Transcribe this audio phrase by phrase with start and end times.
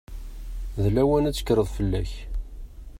[0.83, 2.11] D lawan ad tekkreḍ fell-ak.